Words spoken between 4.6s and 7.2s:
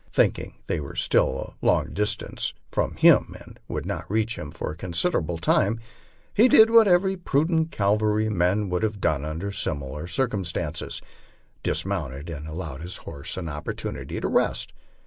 a considerable time, he did what every